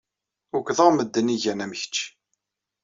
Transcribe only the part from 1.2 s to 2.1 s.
ay igan am kečč.